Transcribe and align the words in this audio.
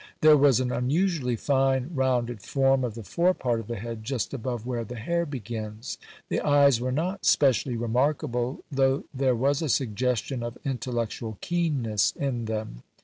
There 0.21 0.35
was 0.35 0.59
an 0.59 0.71
unusually 0.71 1.35
fine 1.35 1.91
rounded 1.93 2.41
form 2.41 2.83
of 2.83 2.95
the 2.95 3.03
fore 3.03 3.35
part 3.35 3.59
of 3.59 3.67
the 3.67 3.75
head 3.75 4.03
just 4.03 4.33
above 4.33 4.65
where 4.65 4.83
the 4.83 4.95
hair 4.95 5.27
begins. 5.27 5.99
The 6.27 6.41
eyes 6.41 6.81
were 6.81 6.91
not 6.91 7.23
specially 7.23 7.77
remarkable, 7.77 8.63
though 8.71 9.03
there 9.13 9.35
was 9.35 9.61
a 9.61 9.69
suggestion 9.69 10.41
of 10.41 10.57
intellectual 10.65 11.37
keenness 11.39 12.13
in 12.19 12.45
them. 12.45 12.81